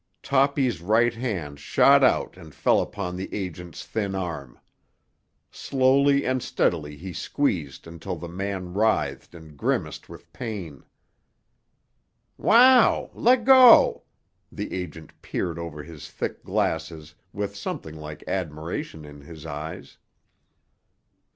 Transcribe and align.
Toppy's 0.23 0.81
right 0.81 1.13
hand 1.13 1.59
shot 1.59 2.03
out 2.03 2.35
and 2.35 2.55
fell 2.55 2.81
upon 2.81 3.15
the 3.15 3.31
agent's 3.31 3.85
thin 3.85 4.15
arm. 4.15 4.57
Slowly 5.51 6.25
and 6.25 6.41
steadily 6.41 6.97
he 6.97 7.13
squeezed 7.13 7.85
until 7.85 8.15
the 8.15 8.27
man 8.27 8.73
writhed 8.73 9.35
and 9.35 9.55
grimaced 9.55 10.09
with 10.09 10.33
pain. 10.33 10.83
"Wow! 12.35 13.11
Leggo!" 13.13 14.01
The 14.51 14.73
agent 14.73 15.13
peered 15.21 15.59
over 15.59 15.83
his 15.83 16.09
thick 16.09 16.43
glasses 16.43 17.13
with 17.31 17.55
something 17.55 17.93
like 17.95 18.27
admiration 18.27 19.05
in 19.05 19.21
his 19.21 19.45
eyes. 19.45 19.99